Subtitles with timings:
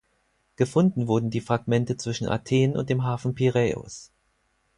[0.55, 4.09] Gefunden wurden die Fragmente zwischen Athen und dem Hafen Piräus.